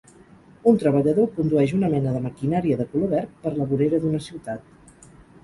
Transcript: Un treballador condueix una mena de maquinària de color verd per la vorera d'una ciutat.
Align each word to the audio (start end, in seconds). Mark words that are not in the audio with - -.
Un 0.69 0.77
treballador 0.83 1.29
condueix 1.35 1.73
una 1.79 1.89
mena 1.91 2.15
de 2.15 2.23
maquinària 2.23 2.79
de 2.81 2.89
color 2.95 3.13
verd 3.13 3.37
per 3.45 3.53
la 3.61 3.69
vorera 3.75 4.03
d'una 4.05 4.25
ciutat. 4.31 5.07